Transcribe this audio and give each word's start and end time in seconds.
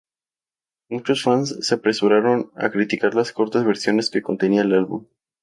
Muchos 0.89 1.21
fans 1.21 1.59
se 1.61 1.75
apresuraron 1.75 2.49
a 2.55 2.71
criticar 2.71 3.13
las 3.13 3.31
cortas 3.31 3.63
versiones 3.65 4.09
que 4.09 4.23
contenía 4.23 4.63
el 4.63 4.73
álbum. 4.73 5.05